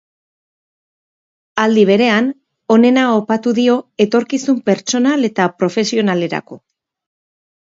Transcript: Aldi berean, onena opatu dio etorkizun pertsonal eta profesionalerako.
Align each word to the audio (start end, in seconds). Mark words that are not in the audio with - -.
Aldi 1.63 1.83
berean, 1.89 2.31
onena 2.77 3.03
opatu 3.17 3.53
dio 3.59 3.75
etorkizun 4.07 4.59
pertsonal 4.71 5.29
eta 5.31 5.49
profesionalerako. 5.61 6.61